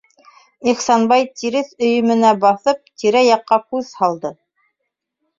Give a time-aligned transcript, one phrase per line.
[0.71, 4.33] Ихсанбай, тиреҫ өйөмөнә баҫып, тирә-яҡҡа күҙ һалды.